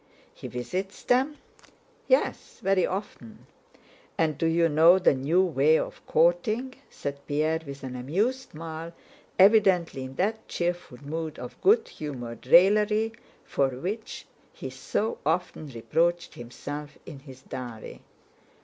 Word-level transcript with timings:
"He 0.33 0.47
visits 0.47 1.03
them?" 1.03 1.37
"Yes, 2.07 2.59
very 2.59 2.87
often. 2.87 3.45
And 4.17 4.35
do 4.35 4.47
you 4.47 4.67
know 4.67 4.97
the 4.97 5.13
new 5.13 5.43
way 5.43 5.77
of 5.77 6.03
courting?" 6.07 6.73
said 6.89 7.19
Pierre 7.27 7.59
with 7.67 7.83
an 7.83 7.95
amused 7.95 8.49
smile, 8.49 8.93
evidently 9.37 10.05
in 10.05 10.15
that 10.15 10.47
cheerful 10.47 10.97
mood 11.07 11.37
of 11.37 11.61
good 11.61 11.87
humored 11.87 12.47
raillery 12.47 13.11
for 13.43 13.69
which 13.69 14.25
he 14.51 14.71
so 14.71 15.19
often 15.23 15.67
reproached 15.67 16.33
himself 16.33 16.97
in 17.05 17.19
his 17.19 17.43
diary. 17.43 18.01